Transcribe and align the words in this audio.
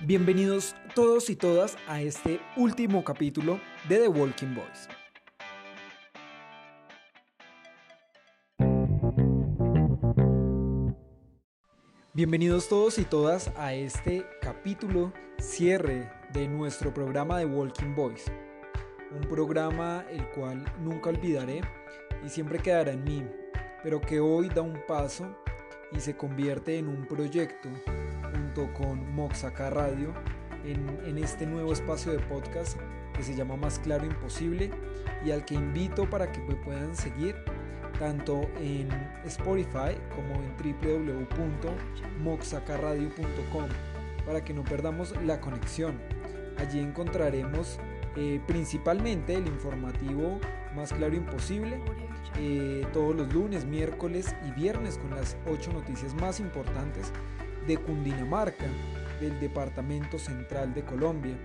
Bienvenidos 0.00 0.76
todos 0.94 1.28
y 1.28 1.34
todas 1.34 1.76
a 1.88 2.00
este 2.00 2.40
último 2.56 3.02
capítulo 3.02 3.58
de 3.88 3.98
The 3.98 4.06
Walking 4.06 4.54
Boys. 4.54 4.88
Bienvenidos 12.14 12.68
todos 12.68 12.98
y 12.98 13.04
todas 13.04 13.50
a 13.56 13.74
este 13.74 14.24
capítulo 14.40 15.12
cierre 15.40 16.08
de 16.32 16.46
nuestro 16.46 16.94
programa 16.94 17.40
de 17.40 17.46
Walking 17.46 17.96
Boys. 17.96 18.26
Un 19.10 19.22
programa 19.22 20.04
el 20.12 20.24
cual 20.30 20.64
nunca 20.78 21.10
olvidaré 21.10 21.62
y 22.24 22.28
siempre 22.28 22.60
quedará 22.60 22.92
en 22.92 23.02
mí, 23.02 23.26
pero 23.82 24.00
que 24.00 24.20
hoy 24.20 24.48
da 24.48 24.62
un 24.62 24.78
paso 24.86 25.36
y 25.90 25.98
se 25.98 26.16
convierte 26.16 26.78
en 26.78 26.86
un 26.86 27.04
proyecto 27.04 27.68
con 28.66 29.14
Moxaca 29.14 29.70
Radio 29.70 30.12
en, 30.64 31.16
este 31.18 31.46
nuevo 31.46 31.72
espacio 31.72 32.10
de 32.10 32.18
podcast 32.18 32.76
que 33.14 33.22
se 33.22 33.36
llama 33.36 33.54
Más 33.56 33.78
Claro 33.78 34.04
Imposible 34.04 34.72
y 35.24 35.30
al 35.30 35.44
que 35.44 35.54
invito 35.54 36.10
para 36.10 36.32
que 36.32 36.40
me 36.40 36.56
puedan 36.56 36.96
seguir 36.96 37.36
tanto 38.00 38.50
en 38.60 38.88
Spotify 39.24 39.96
como 40.14 40.34
en 40.42 40.56
www.moxacaradio.com 42.18 43.68
para 44.26 44.44
que 44.44 44.52
no 44.52 44.64
perdamos 44.64 45.14
la 45.24 45.40
conexión. 45.40 46.00
Allí 46.58 46.80
encontraremos 46.80 47.78
eh, 48.16 48.40
principalmente 48.48 49.34
el 49.34 49.46
informativo 49.46 50.40
más 50.74 50.92
claro 50.92 51.14
imposible 51.14 51.80
eh, 52.36 52.84
todos 52.92 53.14
los 53.14 53.32
lunes, 53.32 53.64
miércoles 53.64 54.34
y 54.46 54.50
viernes 54.50 54.98
con 54.98 55.10
las 55.10 55.36
ocho 55.46 55.72
noticias 55.72 56.14
más 56.14 56.40
importantes 56.40 57.12
de 57.68 57.76
Cundinamarca, 57.76 58.66
del 59.20 59.38
Departamento 59.38 60.18
Central 60.18 60.74
de 60.74 60.84
Colombia. 60.84 61.36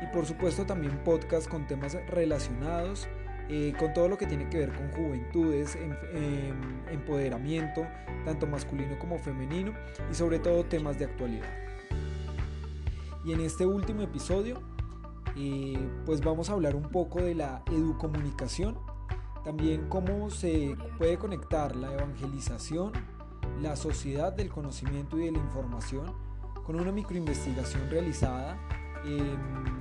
Y 0.00 0.14
por 0.14 0.26
supuesto 0.26 0.64
también 0.64 1.02
podcast 1.02 1.48
con 1.48 1.66
temas 1.66 1.96
relacionados 2.08 3.08
eh, 3.50 3.74
con 3.78 3.92
todo 3.92 4.08
lo 4.08 4.16
que 4.16 4.26
tiene 4.26 4.48
que 4.48 4.58
ver 4.58 4.72
con 4.72 4.90
juventudes, 4.92 5.76
em, 5.76 5.92
empoderamiento, 6.90 7.86
tanto 8.24 8.46
masculino 8.46 8.98
como 8.98 9.18
femenino, 9.18 9.74
y 10.10 10.14
sobre 10.14 10.38
todo 10.38 10.64
temas 10.64 10.98
de 10.98 11.04
actualidad. 11.04 11.48
Y 13.22 13.32
en 13.32 13.40
este 13.40 13.66
último 13.66 14.00
episodio, 14.00 14.62
eh, 15.36 15.78
pues 16.06 16.22
vamos 16.22 16.48
a 16.48 16.54
hablar 16.54 16.74
un 16.74 16.88
poco 16.88 17.20
de 17.20 17.34
la 17.34 17.62
educomunicación, 17.70 18.78
también 19.44 19.88
cómo 19.90 20.30
se 20.30 20.74
puede 20.96 21.18
conectar 21.18 21.76
la 21.76 21.92
evangelización, 21.92 22.92
la 23.60 23.76
sociedad 23.76 24.32
del 24.32 24.50
conocimiento 24.50 25.18
y 25.18 25.26
de 25.26 25.32
la 25.32 25.38
información 25.38 26.12
con 26.64 26.80
una 26.80 26.92
microinvestigación 26.92 27.90
realizada 27.90 28.58
en 29.04 29.74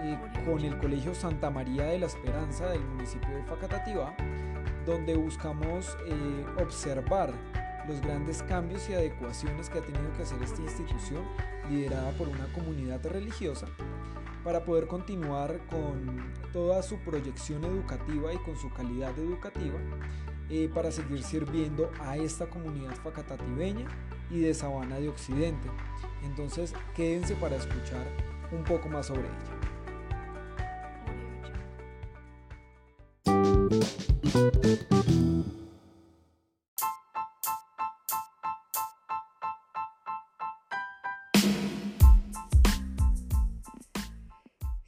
eh, 0.00 0.16
con 0.44 0.60
el 0.60 0.78
Colegio 0.78 1.12
Santa 1.12 1.50
María 1.50 1.86
de 1.86 1.98
la 1.98 2.06
Esperanza 2.06 2.66
del 2.68 2.84
municipio 2.84 3.30
de 3.30 3.42
Facatativá, 3.42 4.14
donde 4.86 5.16
buscamos 5.16 5.96
eh, 6.06 6.46
observar 6.62 7.34
los 7.88 8.00
grandes 8.00 8.44
cambios 8.44 8.88
y 8.88 8.94
adecuaciones 8.94 9.68
que 9.68 9.78
ha 9.78 9.82
tenido 9.82 10.12
que 10.16 10.22
hacer 10.22 10.40
esta 10.40 10.62
institución 10.62 11.24
liderada 11.68 12.12
por 12.12 12.28
una 12.28 12.46
comunidad 12.52 13.04
religiosa 13.06 13.66
para 14.44 14.64
poder 14.64 14.86
continuar 14.86 15.58
con 15.68 16.32
toda 16.52 16.80
su 16.82 16.96
proyección 16.98 17.64
educativa 17.64 18.32
y 18.32 18.36
con 18.38 18.56
su 18.56 18.70
calidad 18.70 19.18
educativa 19.18 19.80
eh, 20.50 20.70
para 20.72 20.90
seguir 20.90 21.22
sirviendo 21.22 21.90
a 22.00 22.16
esta 22.16 22.46
comunidad 22.46 22.94
facatativeña 22.96 23.86
y 24.30 24.40
de 24.40 24.54
Sabana 24.54 24.98
de 24.98 25.08
Occidente. 25.08 25.68
Entonces 26.24 26.74
quédense 26.94 27.34
para 27.36 27.56
escuchar 27.56 28.06
un 28.52 28.64
poco 28.64 28.88
más 28.88 29.06
sobre 29.06 29.22
ella. 29.22 29.58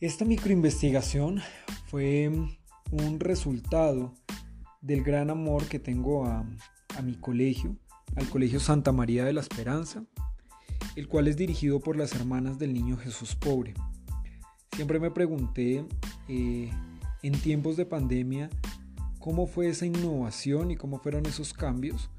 Esta 0.00 0.24
microinvestigación 0.24 1.42
fue 1.88 2.30
un 2.90 3.20
resultado 3.20 4.14
del 4.80 5.02
gran 5.02 5.30
amor 5.30 5.66
que 5.66 5.78
tengo 5.78 6.26
a, 6.26 6.44
mi 7.02 7.14
colegio, 7.14 7.76
al 8.16 8.28
Colegio 8.28 8.60
Santa 8.60 8.92
María 8.92 9.24
de 9.24 9.32
la 9.32 9.40
Esperanza, 9.40 10.04
el 10.96 11.08
cual 11.08 11.28
es 11.28 11.36
dirigido 11.36 11.80
por 11.80 11.96
las 11.96 12.14
hermanas 12.14 12.58
del 12.58 12.74
Niño 12.74 12.96
Jesús 12.96 13.36
Pobre. 13.36 13.74
Siempre 14.74 14.98
me 14.98 15.10
pregunté 15.10 15.84
eh, 16.28 16.70
en 17.22 17.32
tiempos 17.40 17.76
de 17.76 17.86
pandemia 17.86 18.50
cómo 19.18 19.46
fue 19.46 19.68
esa 19.68 19.86
innovación 19.86 20.70
y 20.70 20.76
cómo 20.76 20.98
fueron 20.98 21.26
esos 21.26 21.52
cambios 21.52 22.10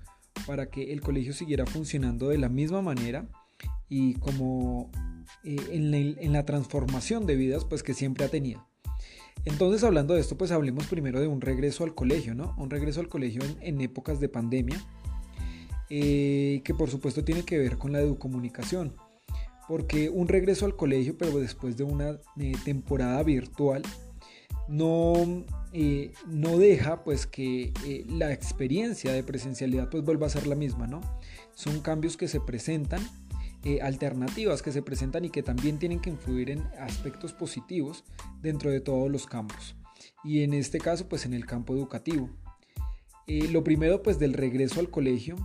para 0.45 0.69
que 0.69 0.93
el 0.93 1.01
colegio 1.01 1.33
siguiera 1.33 1.65
funcionando 1.65 2.29
de 2.29 2.37
la 2.37 2.49
misma 2.49 2.81
manera 2.81 3.27
y 3.89 4.13
como 4.15 4.89
eh, 5.43 5.57
en, 5.71 6.33
la, 6.33 6.45
transformación 6.45 7.25
de 7.25 7.35
vidas 7.35 7.65
pues 7.65 7.83
que 7.83 7.93
siempre 7.93 8.25
ha 8.25 8.29
tenido. 8.29 8.65
Entonces 9.45 9.83
hablando 9.83 10.13
de 10.13 10.21
esto 10.21 10.37
pues 10.37 10.51
hablemos 10.51 10.87
primero 10.87 11.19
de 11.19 11.27
un 11.27 11.41
regreso 11.41 11.83
al 11.83 11.95
colegio, 11.95 12.35
¿no? 12.35 12.53
Un 12.57 12.69
regreso 12.69 12.99
al 12.99 13.09
colegio 13.09 13.41
en, 13.61 13.81
épocas 13.81 14.19
de 14.19 14.29
pandemia 14.29 14.79
eh, 15.89 16.61
que 16.63 16.73
por 16.73 16.89
supuesto 16.89 17.23
tiene 17.23 17.43
que 17.43 17.57
ver 17.57 17.77
con 17.77 17.91
la 17.91 17.99
educomunicación 17.99 18.95
porque 19.67 20.09
un 20.09 20.27
regreso 20.27 20.65
al 20.65 20.75
colegio 20.75 21.17
pero 21.17 21.39
después 21.39 21.75
de 21.75 21.83
una 21.83 22.19
eh, 22.39 22.53
temporada 22.63 23.23
virtual 23.23 23.81
no, 24.67 25.43
eh, 25.73 26.13
no 26.27 26.57
deja 26.57 27.03
pues 27.03 27.25
que 27.25 27.73
la 28.07 28.31
experiencia 28.31 29.11
de 29.11 29.23
presencialidad 29.23 29.89
pues 29.89 30.03
vuelva 30.03 30.27
a 30.27 30.29
ser 30.29 30.47
la 30.47 30.55
misma, 30.55 30.87
¿no? 30.87 31.01
Son 31.55 31.81
cambios 31.81 32.15
que 32.15 32.27
se 32.27 32.39
presentan, 32.39 33.01
eh, 33.63 33.81
alternativas 33.81 34.61
que 34.61 34.71
se 34.71 34.81
presentan 34.81 35.25
y 35.25 35.29
que 35.29 35.43
también 35.43 35.77
tienen 35.77 35.99
que 35.99 36.09
influir 36.09 36.49
en 36.49 36.63
aspectos 36.79 37.33
positivos 37.33 38.03
dentro 38.41 38.71
de 38.71 38.81
todos 38.81 39.11
los 39.11 39.25
campos. 39.25 39.75
Y 40.23 40.43
en 40.43 40.53
este 40.53 40.79
caso 40.79 41.07
pues 41.07 41.25
en 41.25 41.33
el 41.33 41.45
campo 41.45 41.73
educativo. 41.73 42.29
lo 43.27 43.63
primero 43.63 44.01
pues 44.01 44.19
del 44.19 44.33
regreso 44.33 44.79
al 44.79 44.89
colegio, 44.89 45.35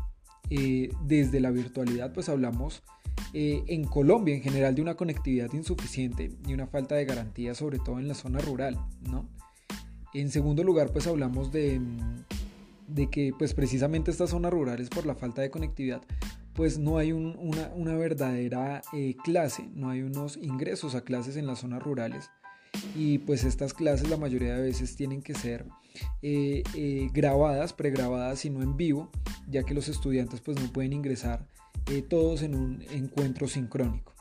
desde 1.02 1.40
la 1.40 1.50
virtualidad 1.50 2.12
pues 2.12 2.28
hablamos 2.28 2.82
en 3.32 3.84
Colombia 3.84 4.34
en 4.34 4.42
general 4.42 4.74
de 4.74 4.82
una 4.82 4.94
conectividad 4.94 5.52
insuficiente 5.52 6.32
y 6.46 6.54
una 6.54 6.66
falta 6.66 6.94
de 6.94 7.04
garantía, 7.04 7.54
sobre 7.54 7.78
todo 7.78 7.98
en 7.98 8.08
la 8.08 8.14
zona 8.14 8.38
rural, 8.40 8.78
¿no? 9.10 9.28
En 10.14 10.30
segundo 10.30 10.64
lugar, 10.64 10.92
pues 10.92 11.06
hablamos 11.06 11.52
de, 11.52 11.78
de 12.88 13.10
que 13.10 13.34
pues 13.38 13.52
precisamente 13.52 14.10
estas 14.10 14.30
zonas 14.30 14.50
rurales 14.52 14.88
por 14.88 15.04
la 15.04 15.14
falta 15.14 15.42
de 15.42 15.50
conectividad 15.50 16.00
pues 16.56 16.78
no 16.78 16.96
hay 16.96 17.12
una, 17.12 17.96
verdadera 17.96 18.80
eh, 18.94 19.14
clase, 19.22 19.68
no 19.74 19.90
hay 19.90 20.00
unos 20.02 20.38
ingresos 20.38 20.94
a 20.94 21.02
clases 21.02 21.36
en 21.36 21.46
las 21.46 21.60
zonas 21.60 21.82
rurales 21.82 22.30
y 22.94 23.18
pues 23.18 23.44
estas 23.44 23.74
clases 23.74 24.08
la 24.08 24.16
mayoría 24.16 24.56
de 24.56 24.62
veces 24.62 24.96
tienen 24.96 25.22
que 25.22 25.34
ser 25.34 25.66
eh, 26.22 26.62
eh, 26.74 27.08
grabadas, 27.12 27.74
pregrabadas 27.74 28.44
y 28.46 28.50
no 28.50 28.62
en 28.62 28.76
vivo, 28.76 29.10
ya 29.48 29.64
que 29.64 29.74
los 29.74 29.88
estudiantes 29.88 30.40
pues 30.40 30.58
no 30.60 30.72
pueden 30.72 30.94
ingresar 30.94 31.46
todos 32.08 32.42
en 32.42 32.56
un 32.56 32.82
encuentro 32.90 33.46
sincrónico. 33.46 34.12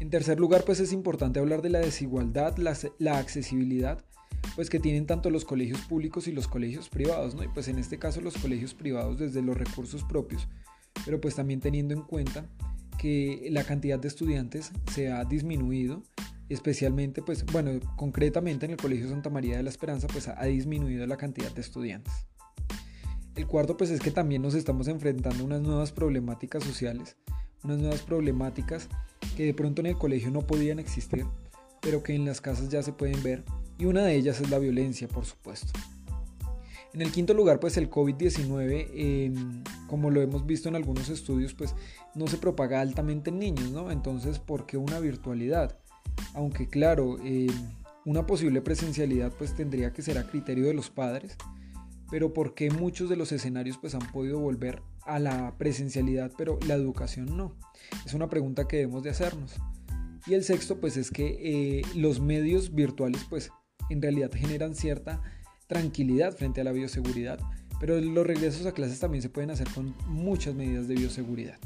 En 0.00 0.10
tercer 0.10 0.38
lugar 0.38 0.64
pues 0.64 0.80
es 0.80 0.92
importante 0.92 1.38
hablar 1.38 1.62
de 1.62 1.70
la 1.70 1.78
desigualdad, 1.78 2.56
la, 2.58 2.76
la 2.98 3.18
accesibilidad 3.18 4.04
pues 4.56 4.68
que 4.68 4.80
tienen 4.80 5.06
tanto 5.06 5.30
los 5.30 5.44
colegios 5.44 5.80
públicos 5.82 6.26
y 6.26 6.32
los 6.32 6.48
colegios 6.48 6.88
privados, 6.88 7.34
¿no? 7.34 7.44
Y 7.44 7.48
pues 7.48 7.68
en 7.68 7.78
este 7.78 7.98
caso 7.98 8.20
los 8.20 8.36
colegios 8.36 8.74
privados 8.74 9.18
desde 9.18 9.42
los 9.42 9.56
recursos 9.56 10.02
propios, 10.04 10.48
pero 11.04 11.20
pues 11.20 11.34
también 11.34 11.60
teniendo 11.60 11.94
en 11.94 12.02
cuenta 12.02 12.46
que 12.98 13.48
la 13.50 13.64
cantidad 13.64 13.98
de 13.98 14.08
estudiantes 14.08 14.72
se 14.92 15.10
ha 15.10 15.24
disminuido, 15.24 16.02
especialmente 16.48 17.22
pues 17.22 17.44
bueno, 17.46 17.72
concretamente 17.96 18.66
en 18.66 18.72
el 18.72 18.76
Colegio 18.76 19.08
Santa 19.08 19.30
María 19.30 19.56
de 19.56 19.62
la 19.62 19.70
Esperanza 19.70 20.06
pues 20.06 20.28
ha 20.28 20.44
disminuido 20.44 21.06
la 21.06 21.16
cantidad 21.16 21.50
de 21.50 21.60
estudiantes. 21.60 22.12
El 23.36 23.46
cuarto 23.46 23.76
pues 23.76 23.90
es 23.90 24.00
que 24.00 24.10
también 24.10 24.42
nos 24.42 24.54
estamos 24.54 24.88
enfrentando 24.88 25.42
a 25.42 25.46
unas 25.46 25.62
nuevas 25.62 25.92
problemáticas 25.92 26.62
sociales, 26.62 27.16
unas 27.64 27.78
nuevas 27.78 28.02
problemáticas 28.02 28.88
que 29.36 29.44
de 29.44 29.54
pronto 29.54 29.80
en 29.80 29.86
el 29.86 29.96
colegio 29.96 30.30
no 30.30 30.46
podían 30.46 30.78
existir, 30.78 31.24
pero 31.80 32.02
que 32.02 32.14
en 32.14 32.26
las 32.26 32.40
casas 32.40 32.68
ya 32.68 32.82
se 32.82 32.92
pueden 32.92 33.22
ver 33.22 33.44
y 33.78 33.86
una 33.86 34.04
de 34.04 34.14
ellas 34.14 34.40
es 34.42 34.50
la 34.50 34.58
violencia, 34.58 35.08
por 35.08 35.24
supuesto. 35.24 35.72
En 36.92 37.02
el 37.02 37.12
quinto 37.12 37.34
lugar, 37.34 37.60
pues 37.60 37.76
el 37.76 37.88
COVID-19, 37.88 38.88
em, 38.94 39.62
como 39.86 40.10
lo 40.10 40.20
hemos 40.20 40.44
visto 40.44 40.68
en 40.68 40.74
algunos 40.74 41.08
estudios, 41.08 41.54
pues 41.54 41.74
no 42.16 42.26
se 42.26 42.36
propaga 42.36 42.80
altamente 42.80 43.30
en 43.30 43.38
niños, 43.38 43.70
¿no? 43.70 43.92
Entonces, 43.92 44.40
¿por 44.40 44.66
qué 44.66 44.76
una 44.76 44.98
virtualidad? 44.98 45.78
Aunque 46.34 46.68
claro, 46.68 47.18
em, 47.24 47.48
una 48.04 48.26
posible 48.26 48.60
presencialidad 48.60 49.32
pues 49.38 49.54
tendría 49.54 49.92
que 49.92 50.02
ser 50.02 50.18
a 50.18 50.26
criterio 50.26 50.66
de 50.66 50.74
los 50.74 50.90
padres, 50.90 51.36
pero 52.10 52.32
¿por 52.32 52.54
qué 52.54 52.70
muchos 52.70 53.08
de 53.08 53.16
los 53.16 53.30
escenarios 53.30 53.78
pues 53.78 53.94
han 53.94 54.10
podido 54.10 54.40
volver 54.40 54.82
a 55.02 55.20
la 55.20 55.56
presencialidad, 55.58 56.32
pero 56.36 56.58
la 56.66 56.74
educación 56.74 57.36
no? 57.36 57.56
Es 58.04 58.14
una 58.14 58.28
pregunta 58.28 58.66
que 58.66 58.78
debemos 58.78 59.04
de 59.04 59.10
hacernos. 59.10 59.54
Y 60.26 60.34
el 60.34 60.42
sexto, 60.44 60.80
pues 60.80 60.96
es 60.96 61.10
que 61.10 61.38
eh, 61.78 61.82
los 61.94 62.20
medios 62.20 62.74
virtuales, 62.74 63.24
pues 63.28 63.50
en 63.90 64.02
realidad 64.02 64.30
generan 64.34 64.74
cierta 64.74 65.22
tranquilidad 65.70 66.36
frente 66.36 66.60
a 66.60 66.64
la 66.64 66.72
bioseguridad, 66.72 67.38
pero 67.78 67.98
los 68.00 68.26
regresos 68.26 68.66
a 68.66 68.72
clases 68.72 68.98
también 68.98 69.22
se 69.22 69.30
pueden 69.30 69.52
hacer 69.52 69.68
con 69.72 69.94
muchas 70.08 70.52
medidas 70.56 70.88
de 70.88 70.96
bioseguridad. 70.96 71.58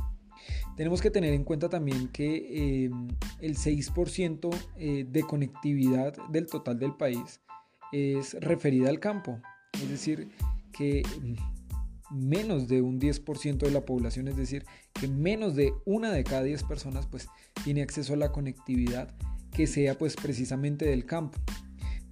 Tenemos 0.76 1.00
que 1.00 1.10
tener 1.10 1.32
en 1.32 1.42
cuenta 1.42 1.70
también 1.70 2.08
que 2.08 2.84
em, 2.84 3.08
el 3.40 3.56
6% 3.56 4.50
eh, 4.76 5.06
de 5.08 5.22
conectividad 5.22 6.14
del 6.28 6.46
total 6.46 6.78
del 6.78 6.94
país 6.94 7.40
es 7.92 8.34
referida 8.34 8.90
al 8.90 9.00
campo, 9.00 9.40
es 9.72 9.88
decir, 9.88 10.28
que 10.70 11.02
menos 12.10 12.68
de 12.68 12.82
un 12.82 13.00
10% 13.00 13.56
de 13.56 13.70
la 13.70 13.86
población, 13.86 14.28
es 14.28 14.36
decir, 14.36 14.66
que 14.92 15.08
menos 15.08 15.54
de 15.54 15.72
una 15.86 16.12
de 16.12 16.24
cada 16.24 16.42
10 16.42 16.62
personas 16.64 17.06
pues 17.06 17.26
tiene 17.64 17.80
acceso 17.80 18.12
a 18.12 18.16
la 18.16 18.32
conectividad 18.32 19.14
que 19.50 19.66
sea 19.66 19.96
pues 19.96 20.14
precisamente 20.16 20.84
del 20.84 21.06
campo. 21.06 21.38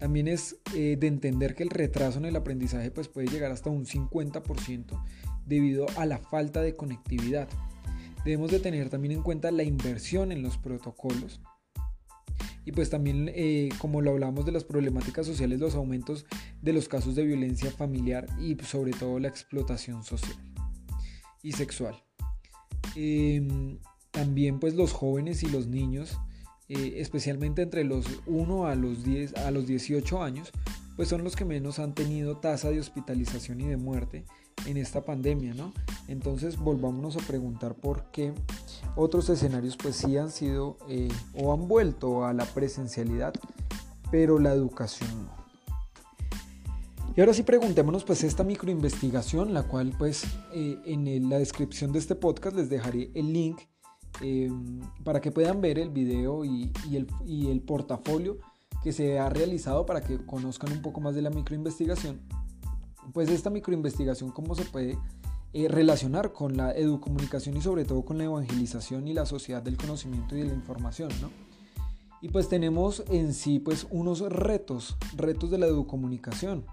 También 0.03 0.27
es 0.27 0.57
eh, 0.75 0.97
de 0.99 1.07
entender 1.07 1.55
que 1.55 1.63
el 1.63 1.71
retraso 1.71 2.19
en 2.19 2.25
el 2.25 2.35
aprendizaje 2.35 2.91
pues 2.91 3.07
puede 3.07 3.29
llegar 3.29 3.53
hasta 3.53 3.71
un 3.71 3.87
50% 3.87 5.01
debido 5.47 5.87
a 5.97 6.07
la 6.07 6.19
falta 6.19 6.61
de 6.61 6.75
conectividad. 6.75 7.49
Debemos 8.25 8.51
de 8.51 8.59
tener 8.59 8.91
también 8.91 9.13
en 9.13 9.23
cuenta 9.23 9.53
la 9.53 9.63
inversión 9.63 10.33
en 10.33 10.43
los 10.43 10.59
protocolos 10.59 11.41
y 12.65 12.73
pues 12.73 12.91
también 12.91 13.31
eh, 13.33 13.69
como 13.79 14.01
lo 14.01 14.11
hablamos 14.11 14.45
de 14.45 14.51
las 14.51 14.65
problemáticas 14.65 15.25
sociales, 15.25 15.61
los 15.61 15.77
aumentos 15.77 16.27
de 16.61 16.73
los 16.73 16.89
casos 16.89 17.15
de 17.15 17.23
violencia 17.23 17.71
familiar 17.71 18.27
y 18.41 18.57
sobre 18.65 18.91
todo 18.91 19.21
la 19.21 19.29
explotación 19.29 20.03
social 20.03 20.35
y 21.45 21.53
sexual. 21.53 21.95
Em, 22.97 23.79
también 24.11 24.59
pues 24.59 24.75
los 24.75 24.93
jóvenes 24.93 25.45
y 25.45 25.47
los 25.47 25.69
niños, 25.69 26.19
eh, 26.69 26.95
especialmente 26.97 27.63
entre 27.63 27.85
los 27.85 28.07
1 28.27 28.67
a 28.67 28.75
los, 28.75 29.05
10, 29.05 29.35
a 29.35 29.51
los 29.51 29.67
18 29.67 30.23
años, 30.23 30.51
pues 30.97 31.09
son 31.09 31.25
los 31.25 31.37
que 31.37 31.45
menos 31.45 31.79
han 31.79 31.95
tenido 31.95 32.37
tasa 32.37 32.71
de 32.71 32.81
hospitalización 32.81 33.61
y 33.61 33.67
de 33.67 33.77
muerte 33.77 34.25
en 34.67 34.77
esta 34.77 35.03
pandemia, 35.03 35.55
¿no? 35.55 35.73
Entonces 36.09 36.57
volvámonos 36.59 37.17
a 37.17 37.21
preguntar 37.21 37.75
por 37.75 38.11
qué 38.13 38.33
otros 38.97 39.29
escenarios 39.29 39.77
pues 39.77 39.97
sí 39.97 40.17
han 40.17 40.31
sido 40.31 40.77
eh, 40.89 41.09
o 41.35 41.53
han 41.53 41.69
vuelto 41.69 42.25
a 42.25 42.33
la 42.33 42.45
presencialidad, 42.45 43.35
pero 44.11 44.39
la 44.39 44.53
educación 44.53 45.11
no. 45.25 45.43
Y 47.15 47.21
ahora 47.21 47.35
sí 47.35 47.43
preguntémonos 47.43 48.05
pues 48.05 48.25
esta 48.25 48.43
microinvestigación, 48.43 49.53
la 49.53 49.65
cual 49.65 49.95
pues 49.99 50.25
eh, 50.55 50.79
en 50.87 51.29
la 51.29 51.39
descripción 51.39 51.93
de 51.93 51.99
este 51.99 52.15
podcast 52.15 52.57
les 52.57 52.71
dejaré 52.71 53.11
el 53.15 53.33
link 53.33 53.61
em, 54.21 54.81
para 55.05 55.21
que 55.21 55.33
puedan 55.33 55.61
ver 55.61 55.79
el 55.79 55.91
video 55.91 56.45
y, 56.45 56.73
el, 56.93 57.07
y 57.27 57.51
el 57.51 57.61
portafolio 57.61 58.39
que 58.83 58.93
se 58.93 59.19
ha 59.19 59.29
realizado 59.29 59.87
para 59.87 60.01
que 60.01 60.25
conozcan 60.27 60.73
un 60.73 60.83
poco 60.83 61.01
más 61.01 61.15
de 61.15 61.23
la 61.23 61.31
microinvestigación 61.31 62.21
pues 63.13 63.29
esta 63.31 63.51
microinvestigación, 63.51 64.31
cómo 64.31 64.55
se 64.55 64.65
puede 64.65 64.99
eh, 65.53 65.69
relacionar 65.69 66.33
con 66.33 66.57
la 66.57 66.73
educomunicación 66.73 67.57
y 67.57 67.61
sobre 67.61 67.85
todo 67.85 68.05
con 68.05 68.19
la 68.19 68.25
evangelización 68.25 69.09
y 69.09 69.15
la 69.15 69.27
sociedad 69.27 69.63
del 69.63 69.77
conocimiento 69.77 70.37
y 70.37 70.41
de 70.41 70.49
la 70.49 70.55
información, 70.55 71.11
¿no? 71.21 71.31
Y 72.21 72.29
pues 72.29 72.49
tenemos 72.49 73.03
en 73.11 73.35
sí 73.35 73.59
pues 73.59 73.87
unos 73.91 74.21
retos, 74.21 74.97
retos 75.17 75.51
de 75.51 75.59
la 75.59 75.67
educomunicación 75.67 76.65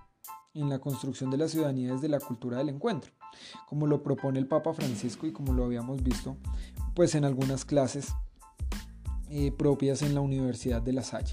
en 0.54 0.70
la 0.70 0.80
construcción 0.80 1.32
de 1.32 1.38
la 1.38 1.48
ciudadanía 1.48 1.94
desde 1.94 2.08
la 2.08 2.20
cultura 2.20 2.60
del 2.60 2.70
encuentro, 2.70 3.12
como 3.68 3.88
lo 3.88 4.04
propone 4.04 4.38
el 4.38 4.48
Papa 4.48 4.74
Francisco 4.74 5.26
y 5.26 5.32
como 5.32 5.54
lo 5.54 5.66
habíamos 5.66 6.04
visto 6.04 6.38
pues 7.00 7.16
en 7.16 7.24
algunas 7.24 7.64
clases 7.64 8.14
eh, 9.30 9.54
propias 9.58 10.02
en 10.02 10.14
la 10.14 10.20
Universidad 10.20 10.82
de 10.82 10.92
La 10.92 11.02
Salle, 11.02 11.32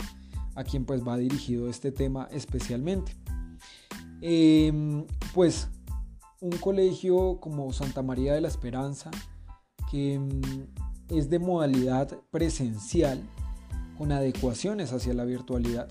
a 0.54 0.62
quien 0.62 0.84
pues 0.84 1.02
va 1.04 1.16
dirigido 1.16 1.68
este 1.68 1.90
tema 1.90 2.28
especialmente. 2.30 3.16
Em, 4.20 5.04
pues 5.34 5.66
un 6.40 6.52
colegio 6.52 7.40
como 7.40 7.72
Santa 7.72 8.02
María 8.02 8.34
de 8.34 8.42
la 8.42 8.46
Esperanza, 8.46 9.10
que 9.90 10.14
em, 10.14 10.40
es 11.08 11.30
de 11.30 11.40
modalidad 11.40 12.16
presencial, 12.30 13.28
con 13.98 14.12
adecuaciones 14.12 14.92
hacia 14.92 15.14
la 15.14 15.24
virtualidad, 15.24 15.88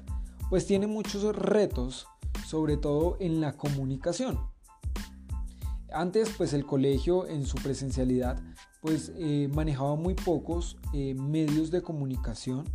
pues 0.49 0.65
tiene 0.65 0.87
muchos 0.87 1.35
retos, 1.35 2.07
sobre 2.47 2.77
todo 2.77 3.17
en 3.19 3.41
la 3.41 3.57
comunicación. 3.57 4.54
Antes, 5.95 6.29
pues 6.35 6.51
el 6.51 6.65
colegio 6.65 7.25
en 7.25 7.45
su 7.45 7.55
presencialidad, 7.55 8.37
pues 8.81 9.13
eh, 9.15 9.49
manejaba 9.53 9.95
muy 9.95 10.13
pocos 10.13 10.77
eh, 10.91 11.13
medios 11.13 11.71
de 11.71 11.81
comunicación, 11.81 12.65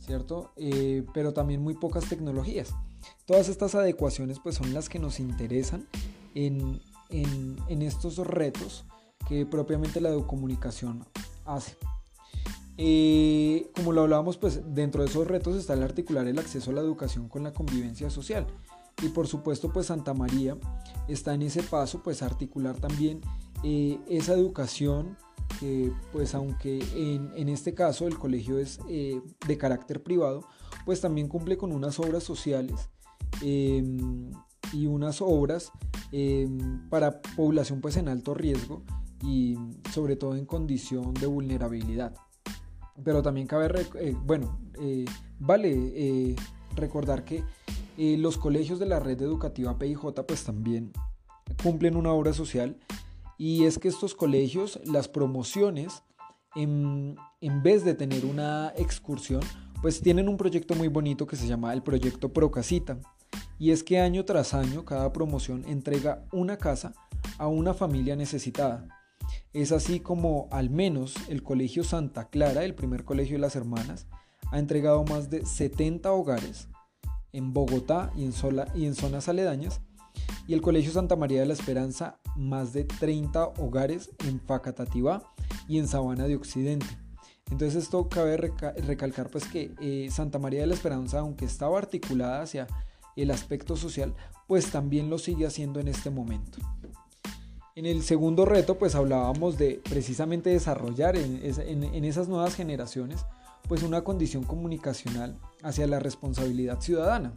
¿cierto? 0.00 0.52
Eh, 0.56 1.04
pero 1.14 1.32
también 1.32 1.62
muy 1.62 1.74
pocas 1.74 2.08
tecnologías. 2.08 2.74
Todas 3.26 3.48
estas 3.48 3.76
adecuaciones 3.76 4.40
pues 4.40 4.56
son 4.56 4.74
las 4.74 4.88
que 4.88 4.98
nos 4.98 5.20
interesan 5.20 5.86
en, 6.34 6.80
estos 7.68 8.16
retos 8.18 8.84
que 9.28 9.46
propiamente 9.46 10.00
la 10.00 10.10
comunicación 10.26 11.06
hace. 11.44 11.76
Como 13.76 13.92
lo 13.92 14.02
hablábamos, 14.02 14.36
pues 14.36 14.62
dentro 14.74 15.04
de 15.04 15.10
esos 15.10 15.28
retos 15.28 15.54
está 15.54 15.74
el 15.74 15.84
articular 15.84 16.26
el 16.26 16.40
acceso 16.40 16.72
a 16.72 16.74
la 16.74 16.80
educación 16.80 17.28
con 17.28 17.44
la 17.44 17.52
convivencia 17.52 18.10
social. 18.10 18.48
Y 19.02 19.08
por 19.08 19.26
supuesto, 19.26 19.72
pues 19.72 19.86
Santa 19.86 20.14
María 20.14 20.56
está 21.06 21.34
en 21.34 21.42
ese 21.42 21.62
paso, 21.62 22.02
pues 22.02 22.22
articular 22.22 22.78
también 22.80 23.20
eh, 23.62 23.98
esa 24.08 24.34
educación 24.34 25.16
que, 25.60 25.92
pues 26.12 26.34
aunque 26.34 26.78
en, 26.94 27.48
este 27.48 27.74
caso 27.74 28.06
el 28.06 28.18
colegio 28.18 28.58
es 28.58 28.80
eh, 28.88 29.20
de 29.46 29.58
carácter 29.58 30.02
privado, 30.02 30.44
pues 30.84 31.00
también 31.00 31.28
cumple 31.28 31.56
con 31.56 31.72
unas 31.72 31.98
obras 31.98 32.22
sociales 32.22 32.90
Em, 33.42 34.32
y 34.72 34.86
unas 34.86 35.22
obras 35.22 35.72
em, 36.12 36.88
para 36.90 37.22
población 37.22 37.80
pues 37.80 37.96
en 37.96 38.08
alto 38.08 38.34
riesgo 38.34 38.82
y 39.22 39.56
sobre 39.92 40.16
todo 40.16 40.36
en 40.36 40.44
condición 40.44 41.14
de 41.14 41.26
vulnerabilidad. 41.26 42.14
Pero 43.02 43.22
también 43.22 43.46
cabe, 43.46 43.86
eh, 44.00 44.14
bueno, 44.24 44.58
vale 45.38 46.34
recordar 46.74 47.24
que 47.24 47.44
los 47.98 48.38
colegios 48.38 48.78
de 48.78 48.86
la 48.86 49.00
red 49.00 49.20
educativa 49.20 49.76
PIJ 49.76 50.12
pues 50.26 50.44
también 50.44 50.92
cumplen 51.62 51.96
una 51.96 52.12
obra 52.12 52.32
social 52.32 52.78
y 53.36 53.64
es 53.64 53.78
que 53.78 53.88
estos 53.88 54.14
colegios, 54.14 54.80
las 54.84 55.08
promociones, 55.08 56.04
en, 56.54 57.16
en 57.40 57.62
vez 57.62 57.84
de 57.84 57.94
tener 57.94 58.24
una 58.24 58.72
excursión, 58.76 59.40
pues 59.82 60.00
tienen 60.00 60.28
un 60.28 60.36
proyecto 60.36 60.74
muy 60.74 60.88
bonito 60.88 61.26
que 61.26 61.36
se 61.36 61.46
llama 61.46 61.72
el 61.72 61.82
proyecto 61.82 62.32
Procasita 62.32 62.98
y 63.58 63.72
es 63.72 63.82
que 63.82 63.98
año 63.98 64.24
tras 64.24 64.54
año 64.54 64.84
cada 64.84 65.12
promoción 65.12 65.64
entrega 65.66 66.24
una 66.32 66.56
casa 66.56 66.94
a 67.36 67.48
una 67.48 67.74
familia 67.74 68.14
necesitada. 68.14 68.88
Es 69.52 69.72
así 69.72 69.98
como 69.98 70.48
al 70.52 70.70
menos 70.70 71.14
el 71.28 71.42
Colegio 71.42 71.82
Santa 71.82 72.28
Clara, 72.28 72.64
el 72.64 72.74
primer 72.74 73.04
colegio 73.04 73.36
de 73.36 73.40
las 73.40 73.56
hermanas, 73.56 74.06
ha 74.52 74.58
entregado 74.58 75.04
más 75.04 75.30
de 75.30 75.44
70 75.44 76.12
hogares 76.12 76.68
en 77.32 77.52
Bogotá 77.52 78.12
y 78.16 78.24
en, 78.24 78.32
y 78.74 78.86
en 78.86 78.94
zonas 78.94 79.28
aledañas, 79.28 79.80
y 80.46 80.54
el 80.54 80.62
Colegio 80.62 80.92
Santa 80.92 81.16
María 81.16 81.40
de 81.40 81.46
la 81.46 81.52
Esperanza 81.52 82.18
más 82.36 82.72
de 82.72 82.84
30 82.84 83.48
hogares 83.58 84.10
en 84.26 84.40
Facatativá 84.40 85.22
y 85.68 85.78
en 85.78 85.88
Sabana 85.88 86.26
de 86.26 86.36
Occidente. 86.36 86.86
Entonces 87.50 87.82
esto 87.82 88.08
cabe 88.08 88.36
recalcar 88.36 89.30
pues 89.30 89.44
que 89.44 89.72
eh, 89.80 90.08
Santa 90.10 90.38
María 90.38 90.60
de 90.60 90.66
la 90.66 90.74
Esperanza, 90.74 91.20
aunque 91.20 91.44
estaba 91.44 91.78
articulada 91.78 92.42
hacia 92.42 92.66
el 93.16 93.30
aspecto 93.30 93.76
social, 93.76 94.14
pues 94.46 94.70
también 94.70 95.10
lo 95.10 95.18
sigue 95.18 95.46
haciendo 95.46 95.80
en 95.80 95.88
este 95.88 96.10
momento. 96.10 96.58
En 97.74 97.86
el 97.86 98.02
segundo 98.02 98.44
reto, 98.44 98.76
pues 98.76 98.94
hablábamos 98.94 99.56
de 99.56 99.80
precisamente 99.88 100.50
desarrollar 100.50 101.16
en, 101.16 102.04
esas 102.04 102.28
nuevas 102.28 102.54
generaciones, 102.54 103.24
pues 103.68 103.82
una 103.82 104.02
condición 104.02 104.44
comunicacional 104.44 105.38
hacia 105.62 105.86
la 105.86 105.98
responsabilidad 105.98 106.80
ciudadana. 106.80 107.34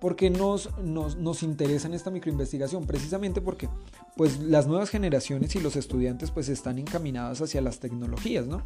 ¿Por 0.00 0.16
qué 0.16 0.28
nos, 0.28 0.76
nos, 0.82 1.16
nos, 1.16 1.42
interesa 1.42 1.88
en 1.88 1.94
esta 1.94 2.10
microinvestigación? 2.10 2.86
Precisamente 2.86 3.40
porque 3.40 3.70
pues, 4.16 4.38
las 4.38 4.66
nuevas 4.66 4.90
generaciones 4.90 5.54
y 5.56 5.60
los 5.60 5.76
estudiantes 5.76 6.30
pues, 6.30 6.48
están 6.48 6.78
encaminadas 6.78 7.40
hacia 7.40 7.62
las 7.62 7.80
tecnologías, 7.80 8.46
¿no? 8.46 8.62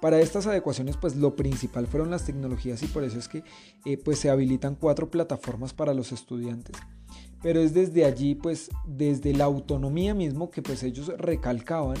Para 0.00 0.20
estas 0.20 0.46
adecuaciones, 0.46 0.96
pues 0.96 1.16
lo 1.16 1.34
principal 1.34 1.88
fueron 1.88 2.10
las 2.10 2.24
tecnologías 2.24 2.80
y 2.84 2.86
por 2.86 3.02
eso 3.02 3.18
es 3.18 3.26
que 3.26 3.42
eh, 3.84 3.96
pues, 3.96 4.20
se 4.20 4.30
habilitan 4.30 4.76
cuatro 4.76 5.10
plataformas 5.10 5.72
para 5.72 5.94
los 5.94 6.12
estudiantes. 6.12 6.76
Pero 7.42 7.60
es 7.60 7.74
desde 7.74 8.04
allí, 8.04 8.36
pues 8.36 8.70
desde 8.86 9.32
la 9.32 9.44
autonomía 9.44 10.14
mismo 10.14 10.50
que 10.50 10.62
pues 10.62 10.82
ellos 10.82 11.08
recalcaban 11.18 11.96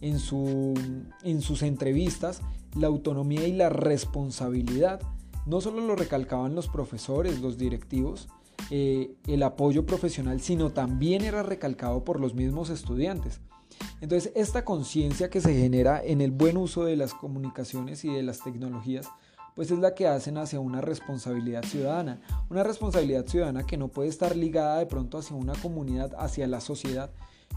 en, 0.00 0.18
su, 0.18 0.74
en 1.22 1.40
sus 1.40 1.62
entrevistas, 1.62 2.40
la 2.76 2.86
autonomía 2.86 3.46
y 3.46 3.52
la 3.52 3.68
responsabilidad. 3.68 5.00
No 5.46 5.60
solo 5.60 5.80
lo 5.80 5.96
recalcaban 5.96 6.54
los 6.54 6.68
profesores, 6.68 7.40
los 7.40 7.56
directivos, 7.58 8.28
eh, 8.70 9.14
el 9.26 9.42
apoyo 9.42 9.86
profesional, 9.86 10.40
sino 10.40 10.70
también 10.70 11.22
era 11.24 11.42
recalcado 11.42 12.04
por 12.04 12.20
los 12.20 12.34
mismos 12.34 12.70
estudiantes. 12.70 13.40
Entonces, 14.00 14.32
esta 14.34 14.64
conciencia 14.64 15.30
que 15.30 15.40
se 15.40 15.54
genera 15.54 16.02
en 16.04 16.20
el 16.20 16.30
buen 16.30 16.56
uso 16.56 16.84
de 16.84 16.96
las 16.96 17.14
comunicaciones 17.14 18.04
y 18.04 18.12
de 18.12 18.22
las 18.22 18.40
tecnologías, 18.40 19.08
pues 19.54 19.70
es 19.70 19.78
la 19.78 19.94
que 19.94 20.06
hacen 20.06 20.38
hacia 20.38 20.60
una 20.60 20.80
responsabilidad 20.80 21.64
ciudadana. 21.64 22.20
Una 22.48 22.62
responsabilidad 22.62 23.26
ciudadana 23.26 23.64
que 23.64 23.76
no 23.76 23.88
puede 23.88 24.08
estar 24.08 24.36
ligada 24.36 24.78
de 24.78 24.86
pronto 24.86 25.18
hacia 25.18 25.34
una 25.34 25.54
comunidad, 25.54 26.12
hacia 26.18 26.46
la 26.46 26.60
sociedad, 26.60 27.10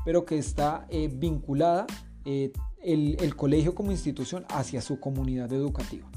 pero 0.06 0.26
que 0.26 0.38
está 0.38 0.88
eh, 0.90 1.10
vinculada 1.14 1.86
eh, 2.26 2.52
el, 2.84 3.36
colegio 3.36 3.76
como 3.76 3.92
institución 3.92 4.46
hacia 4.50 4.82
su 4.82 5.00
comunidad 5.00 5.54
educativa. 5.54 6.10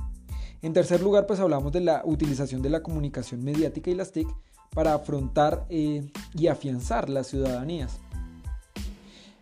En 0.63 0.73
tercer 0.73 1.03
lugar, 1.03 1.27
pues 1.27 1.41
hablamos 1.41 1.73
de 1.73 1.81
la 1.81 2.01
utilización 2.05 2.63
de 2.63 2.71
la 2.71 2.83
comunicación 2.83 3.45
mediática 3.45 3.91
y 3.91 3.95
las 3.95 4.13
TIC 4.13 4.29
para 4.71 4.95
afrontar 4.95 5.67
eh, 5.69 6.07
y 6.35 6.47
afianzar 6.47 7.11
las 7.11 7.27
ciudadanías. 7.29 7.99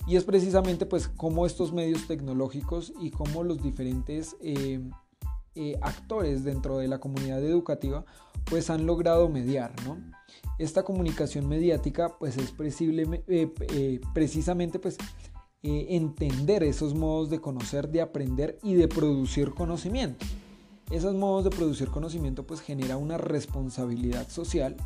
Y 0.06 0.16
es 0.16 0.24
precisamente 0.24 0.84
pues 0.84 1.08
cómo 1.08 1.46
estos 1.46 1.72
medios 1.72 2.08
tecnológicos 2.08 2.92
y 3.00 3.10
cómo 3.10 3.44
los 3.44 3.62
diferentes 3.62 4.34
eh, 4.40 4.80
actores 5.80 6.42
dentro 6.42 6.78
de 6.78 6.88
la 6.88 6.98
comunidad 6.98 7.44
educativa 7.44 8.04
pues 8.46 8.68
han 8.68 8.84
logrado 8.84 9.28
mediar, 9.28 9.72
¿no? 9.84 9.98
Esta 10.58 10.82
comunicación 10.82 11.48
mediática 11.48 12.18
pues 12.18 12.36
es 12.36 12.50
precisamente 12.52 13.20
pues 14.80 14.98
entender 15.62 16.62
esos 16.64 16.94
modos 16.94 17.30
de 17.30 17.40
conocer, 17.40 17.88
de 17.88 18.00
aprender 18.00 18.58
y 18.62 18.74
de 18.74 18.88
producir 18.88 19.50
conocimiento. 19.54 20.26
Esos 20.90 21.14
modos 21.14 21.44
de 21.44 21.50
producir 21.50 21.88
conocimiento 21.88 22.46
pues 22.46 22.60
genera 22.60 22.96
una 22.96 23.16
responsabilidad 23.16 24.28
social, 24.28 24.76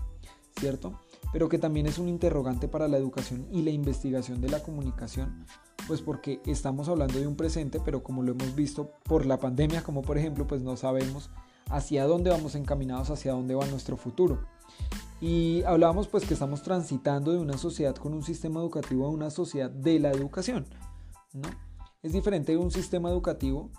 ¿cierto? 0.61 1.00
Pero 1.33 1.49
que 1.49 1.59
también 1.59 1.87
es 1.87 1.99
un 1.99 2.09
interrogante 2.09 2.68
para 2.68 2.88
la 2.88 2.99
educación 2.99 3.47
y 3.50 3.62
la 3.62 3.71
investigación 3.71 4.40
de 4.40 4.50
la 4.50 4.62
comunicación, 4.62 5.47
pues 5.87 6.02
porque 6.02 6.40
estamos 6.47 6.88
hablando 6.88 7.18
de 7.18 7.26
un 7.26 7.37
presente, 7.37 7.80
pero 7.85 8.02
como 8.02 8.23
lo 8.23 8.33
hemos 8.33 8.54
visto 8.54 8.92
por 9.04 9.26
la 9.26 9.38
pandemia, 9.38 9.83
como 9.83 10.02
por 10.02 10.18
ejemplo, 10.18 10.47
pues 10.47 10.62
no 10.62 10.76
sabemos 10.76 11.30
hacia 11.70 12.06
dónde 12.06 12.30
vamos 12.30 12.54
encaminados, 12.54 13.11
hacia 13.11 13.32
dónde 13.32 13.54
va 13.54 13.66
nuestro 13.66 13.96
futuro. 13.96 14.40
Y 15.20 15.62
hablábamos 15.62 16.08
pues 16.08 16.25
que 16.26 16.35
estamos 16.35 16.62
transitando 16.62 17.32
de 17.32 17.38
una 17.38 17.56
sociedad 17.56 17.94
con 17.94 18.12
un 18.12 18.23
sistema 18.23 18.61
educativo 18.61 19.06
a 19.06 19.11
una 19.11 19.30
sociedad 19.30 19.70
de 19.70 19.99
la 19.99 20.11
educación, 20.11 20.66
¿no? 21.32 21.49
Es 22.02 22.12
diferente 22.12 22.52
de 22.52 22.58
un 22.58 22.70
sistema 22.70 23.08
educativo 23.08 23.70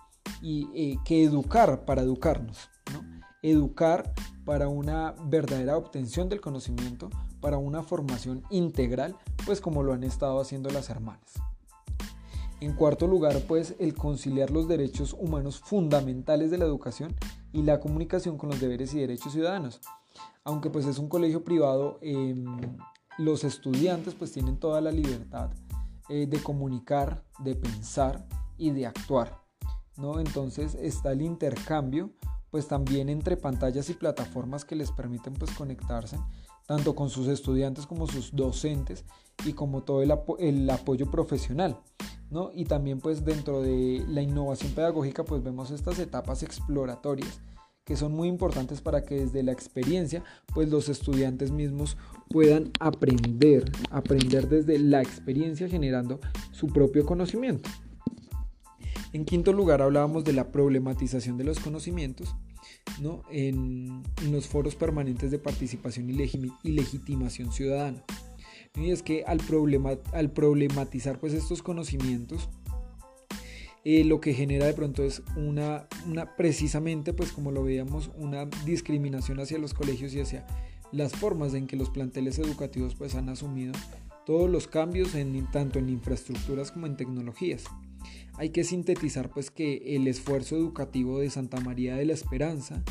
y 0.42 0.68
eh, 0.74 1.00
que 1.06 1.24
educar 1.24 1.86
para 1.86 2.02
educarnos, 2.02 2.70
¿no? 2.92 3.02
Educar 3.44 4.14
para 4.46 4.68
una 4.68 5.14
verdadera 5.26 5.78
obtención 5.78 6.28
del 6.28 6.42
conocimiento, 6.42 7.10
para 7.40 7.58
una 7.58 7.84
formación 7.84 8.44
integral, 8.50 9.16
pues 9.46 9.62
como 9.62 9.84
lo 9.84 9.94
han 9.94 10.04
estado 10.04 10.42
haciendo 10.42 10.70
las 10.72 10.90
hermanas. 10.90 11.34
En 12.60 12.74
cuarto 12.74 13.06
lugar, 13.06 13.40
pues 13.48 13.76
el 13.78 13.94
conciliar 13.94 14.50
los 14.50 14.68
derechos 14.68 15.14
humanos 15.14 15.60
fundamentales 15.60 16.50
de 16.50 16.58
la 16.58 16.66
educación 16.66 17.16
y 17.54 17.62
la 17.62 17.80
comunicación 17.80 18.38
con 18.38 18.50
los 18.50 18.60
deberes 18.60 18.94
y 18.96 19.00
derechos 19.00 19.34
ciudadanos. 19.34 19.80
Aunque 20.44 20.72
pues 20.72 20.88
es 20.88 20.98
un 20.98 21.08
colegio 21.08 21.44
privado, 21.44 22.00
em, 22.02 22.46
los 23.20 23.44
estudiantes 23.44 24.16
pues 24.16 24.32
tienen 24.32 24.58
toda 24.58 24.82
la 24.82 24.92
libertad 24.92 25.52
eh, 26.10 26.26
de 26.26 26.42
comunicar, 26.42 27.24
de 27.40 27.54
pensar 27.54 28.28
y 28.58 28.72
de 28.72 28.88
actuar. 28.88 29.40
¿no? 29.98 30.20
Entonces 30.20 30.76
está 30.76 31.12
el 31.12 31.22
intercambio 31.22 32.12
pues 32.50 32.68
también 32.68 33.10
entre 33.10 33.38
pantallas 33.38 33.90
y 33.90 33.94
plataformas 33.94 34.66
que 34.66 34.76
les 34.76 34.92
permiten 34.92 35.34
pues 35.34 35.52
conectarse 35.52 36.18
tanto 36.66 36.96
con 36.96 37.10
sus 37.10 37.28
estudiantes 37.28 37.88
como 37.88 38.08
sus 38.08 38.36
docentes 38.36 39.06
y 39.46 39.54
como 39.54 39.84
todo 39.84 40.04
el, 40.04 40.14
el 40.40 40.70
apoyo 40.70 41.10
profesional. 41.10 41.80
¿No? 42.30 42.52
Y 42.54 42.66
también 42.66 43.00
pues 43.00 43.26
dentro 43.26 43.62
de 43.62 44.04
la 44.08 44.22
innovación 44.22 44.72
pedagógica 44.74 45.24
pues 45.24 45.44
vemos 45.44 45.72
estas 45.72 46.00
etapas 46.00 46.44
exploratorias 46.44 47.42
que 47.88 47.96
son 47.96 48.12
muy 48.12 48.28
importantes 48.28 48.82
para 48.82 49.04
que 49.04 49.16
desde 49.16 49.44
la 49.44 49.54
experiencia 49.54 50.24
pues 50.54 50.70
los 50.70 50.90
estudiantes 50.90 51.52
mismos 51.52 51.96
puedan 52.30 52.72
aprender, 52.82 53.72
aprender 53.92 54.50
desde 54.50 54.78
la 54.78 55.02
experiencia 55.02 55.70
generando 55.70 56.20
su 56.52 56.68
propio 56.68 57.06
conocimiento. 57.06 57.70
En 59.14 59.24
quinto 59.24 59.54
lugar 59.54 59.82
hablábamos 59.82 60.26
de 60.26 60.34
la 60.34 60.52
problematización 60.52 61.38
de 61.38 61.46
los 61.46 61.60
conocimientos 61.60 62.36
¿no? 63.02 63.24
en, 63.32 64.04
los 64.30 64.48
foros 64.48 64.76
permanentes 64.76 65.32
de 65.32 65.40
participación 65.40 66.10
y, 66.10 66.14
legitimación 66.64 67.52
ciudadana. 67.52 68.04
Y 68.78 68.92
es 68.92 69.02
que 69.02 69.24
al, 69.26 69.40
problematizar 70.30 71.20
pues, 71.20 71.34
estos 71.34 71.64
conocimientos, 71.64 72.50
eh, 73.84 74.04
lo 74.04 74.22
que 74.22 74.34
genera 74.34 74.66
de 74.66 74.74
pronto 74.74 75.04
es 75.04 75.24
una, 75.36 75.88
una, 76.06 76.36
precisamente, 76.36 77.14
pues 77.14 77.32
como 77.32 77.52
lo 77.52 77.64
veíamos, 77.64 78.12
una 78.18 78.46
discriminación 78.66 79.40
hacia 79.40 79.58
los 79.58 79.74
colegios 79.74 80.14
y 80.14 80.20
hacia 80.20 80.46
las 80.92 81.14
formas 81.14 81.54
en 81.54 81.68
que 81.68 81.76
los 81.76 81.90
planteles 81.90 82.40
educativos 82.40 82.96
pues, 82.96 83.16
han 83.16 83.30
asumido 83.30 83.74
todos 84.26 84.50
los 84.50 84.68
cambios 84.68 85.16
en, 85.16 85.50
tanto 85.52 85.80
en 85.80 85.90
infraestructuras 85.90 86.72
como 86.72 86.86
en 86.86 86.98
tecnologías. 86.98 87.64
Hay 88.36 88.50
que 88.50 88.64
sintetizar 88.64 89.30
pues 89.30 89.50
que 89.50 89.96
el 89.96 90.08
esfuerzo 90.08 90.58
educativo 90.58 91.20
de 91.20 91.30
Santa 91.30 91.60
María 91.62 91.96
de 91.96 92.06
la 92.06 92.14
Esperanza 92.14 92.84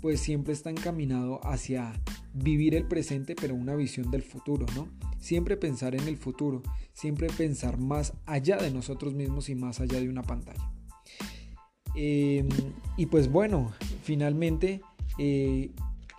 pues 0.00 0.20
siempre 0.20 0.52
está 0.52 0.70
encaminado 0.70 1.40
hacia 1.44 1.92
vivir 2.36 2.74
el 2.74 2.84
presente 2.84 3.34
pero 3.34 3.54
una 3.54 3.74
visión 3.74 4.10
del 4.10 4.22
futuro, 4.22 4.66
¿no? 4.74 4.88
Siempre 5.18 5.56
pensar 5.56 5.94
en 5.94 6.06
el 6.06 6.16
futuro, 6.16 6.62
siempre 6.92 7.28
pensar 7.28 7.78
más 7.78 8.12
allá 8.26 8.56
de 8.58 8.70
nosotros 8.70 9.14
mismos 9.14 9.48
y 9.48 9.54
más 9.54 9.80
allá 9.80 10.00
de 10.00 10.08
una 10.08 10.22
pantalla. 10.22 10.70
Em, 11.94 12.48
y 12.96 13.06
pues 13.06 13.30
bueno, 13.30 13.72
finalmente 14.02 14.82
eh, 15.18 15.70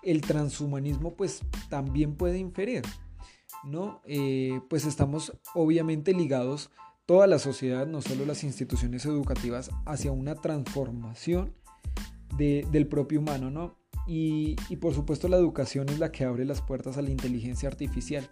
el 0.01 0.21
transhumanismo 0.21 1.13
pues 1.13 1.41
también 1.69 2.15
puede 2.15 2.39
inferir, 2.39 2.81
¿no? 3.63 4.01
Eh, 4.05 4.59
pues 4.69 4.85
estamos 4.85 5.33
obviamente 5.53 6.13
ligados 6.13 6.71
toda 7.05 7.27
la 7.27 7.39
sociedad, 7.39 7.87
no 7.87 8.01
solo 8.01 8.25
las 8.25 8.43
instituciones 8.43 9.05
educativas, 9.05 9.69
hacia 9.85 10.11
una 10.11 10.35
transformación 10.35 11.53
del 12.37 12.87
propio 12.87 13.19
humano, 13.19 13.49
¿no? 13.49 13.77
Y, 14.07 14.55
por 14.79 14.93
supuesto 14.93 15.27
la 15.27 15.37
educación 15.37 15.89
es 15.89 15.99
la 15.99 16.11
que 16.11 16.23
abre 16.23 16.45
las 16.45 16.61
puertas 16.61 16.97
a 16.97 17.01
la 17.01 17.09
inteligencia 17.09 17.67
artificial, 17.67 18.29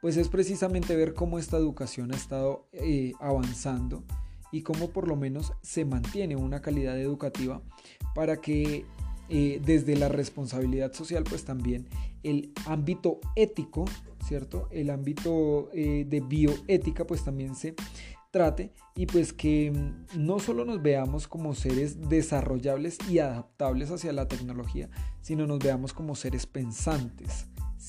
pues 0.00 0.16
es 0.16 0.28
precisamente 0.28 0.94
ver 0.96 1.14
cómo 1.14 1.38
esta 1.38 1.56
educación 1.56 2.12
ha 2.12 2.16
estado 2.16 2.68
eh, 2.72 3.12
avanzando 3.20 4.04
y 4.52 4.62
cómo 4.62 4.90
por 4.90 5.08
lo 5.08 5.16
menos 5.16 5.52
se 5.62 5.84
mantiene 5.84 6.36
una 6.36 6.60
calidad 6.60 6.98
educativa 6.98 7.60
para 8.14 8.36
que 8.40 8.86
eh, 9.28 9.60
desde 9.64 9.96
la 9.96 10.08
responsabilidad 10.08 10.92
social 10.92 11.24
pues 11.24 11.44
también 11.44 11.88
el 12.22 12.52
ámbito 12.66 13.20
ético 13.36 13.84
¿cierto? 14.26 14.68
El 14.70 14.90
ámbito 14.90 15.70
eh, 15.72 16.04
de 16.08 16.20
bioética 16.20 17.06
pues 17.06 17.24
también 17.24 17.54
se 17.54 17.74
trate 18.30 18.72
y 18.94 19.06
pues 19.06 19.32
que 19.32 19.70
mm, 19.70 20.24
no 20.24 20.38
solo 20.38 20.64
nos 20.64 20.82
veamos 20.82 21.28
como 21.28 21.54
seres 21.54 22.08
desarrollables 22.08 22.98
y 23.08 23.18
adaptables 23.18 23.90
hacia 23.90 24.12
la 24.12 24.28
tecnología, 24.28 24.88
sino 25.20 25.46
nos 25.46 25.58
veamos 25.58 25.92
como 25.92 26.14
seres 26.14 26.46
pensantes, 26.46 27.46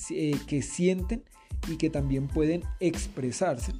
eh, 0.09 0.37
que 0.47 0.61
sienten 0.61 1.23
y 1.67 1.77
que 1.77 1.89
también 1.89 2.27
pueden 2.27 2.63
expresarse, 2.79 3.73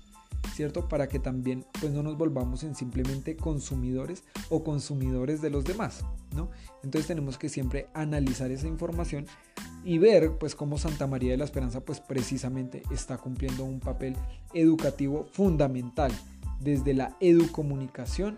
¿cierto? 0.54 0.88
Para 0.88 1.08
que 1.08 1.20
también 1.20 1.66
pues 1.80 1.92
no 1.94 2.04
nos 2.04 2.18
volvamos 2.18 2.64
en 2.64 2.76
simplemente 2.76 3.36
consumidores 3.36 4.24
o 4.50 4.64
consumidores 4.64 5.42
de 5.42 5.50
los 5.50 5.64
demás, 5.64 6.06
¿no? 6.36 6.50
Entonces 6.84 7.08
tenemos 7.08 7.38
que 7.38 7.50
siempre 7.50 7.88
analizar 7.94 8.52
esa 8.52 8.68
información 8.68 9.26
y 9.84 9.98
ver 9.98 10.38
pues 10.38 10.54
cómo 10.54 10.78
Santa 10.78 11.08
María 11.08 11.32
de 11.32 11.38
la 11.38 11.46
Esperanza 11.46 11.82
pues 11.82 12.00
precisamente 12.00 12.84
está 12.92 13.18
cumpliendo 13.18 13.64
un 13.64 13.80
papel 13.80 14.16
educativo 14.54 15.26
fundamental 15.32 16.12
desde 16.62 16.94
la 16.94 17.16
educomunicación 17.20 18.38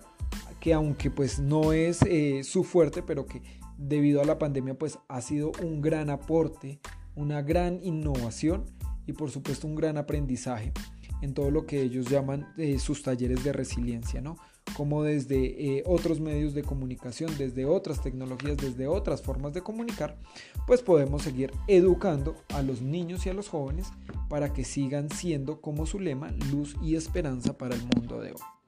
que 0.60 0.74
aunque 0.74 1.12
pues 1.12 1.39
no 1.39 1.74
es 1.74 2.01
eh, 2.03 2.44
su 2.44 2.63
fuerte 2.63 3.03
pero 3.03 3.25
que 3.25 3.42
debido 3.77 4.22
a 4.22 4.25
la 4.25 4.39
pandemia 4.39 4.77
pues 4.77 5.00
ha 5.08 5.22
sido 5.22 5.51
un 5.62 5.82
gran 5.82 6.10
aporte 6.10 6.80
una 7.15 7.42
gran 7.42 7.80
innovación 7.84 8.65
y 9.06 9.13
por 9.13 9.30
supuesto 9.30 9.68
un 9.68 9.75
gran 9.75 9.98
aprendizaje 9.98 10.72
en 11.22 11.34
todo 11.34 11.51
lo 11.51 11.65
que 11.65 11.82
ellos 11.82 12.10
llaman 12.10 12.48
eh, 12.58 12.80
sus 12.80 13.03
talleres 13.03 13.44
de 13.44 13.53
resiliencia 13.53 14.22
no 14.22 14.38
como 14.75 15.03
desde 15.03 15.77
eh, 15.77 15.84
otros 15.86 16.20
medios 16.20 16.53
de 16.53 16.63
comunicación, 16.63 17.32
desde 17.38 17.65
otras 17.65 18.01
tecnologías, 18.01 18.58
desde 18.58 18.88
otras 18.88 19.22
formas 19.22 19.53
de 19.53 19.62
comunicar, 19.62 20.18
pues 20.68 20.82
podemos 20.82 21.22
seguir 21.24 21.51
educando 21.68 22.36
a 22.53 22.62
los 22.62 22.82
niños 22.82 23.25
y 23.25 23.30
a 23.30 23.34
los 23.34 23.50
jóvenes 23.50 23.88
para 24.30 24.53
que 24.53 24.63
sigan 24.63 25.10
siendo 25.10 25.62
como 25.62 25.86
su 25.86 26.00
lema 26.00 26.32
luz 26.51 26.75
y 26.82 26.96
esperanza 26.96 27.58
para 27.58 27.75
el 27.75 27.82
mundo 27.96 28.22
de 28.22 28.32
hoy. 28.32 28.62